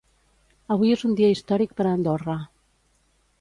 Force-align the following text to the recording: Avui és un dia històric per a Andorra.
Avui 0.75 0.93
és 0.95 1.03
un 1.09 1.13
dia 1.19 1.29
històric 1.35 1.77
per 1.81 1.87
a 1.87 1.93
Andorra. 1.99 2.39